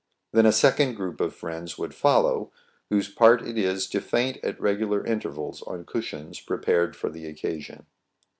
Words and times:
Then 0.31 0.47
a 0.47 0.51
second 0.51 0.95
group 0.95 1.21
of 1.21 1.35
friends 1.35 1.77
would 1.77 1.93
follow, 1.93 2.51
whose 2.89 3.07
part 3.07 3.43
it 3.43 3.55
is 3.55 3.85
to 3.89 4.01
faint 4.01 4.39
at 4.43 4.59
regular 4.59 5.05
intervals 5.05 5.61
on 5.61 5.85
cushions 5.85 6.39
prepared 6.39 6.95
for 6.95 7.11
the 7.11 7.27
occasion. 7.27 7.85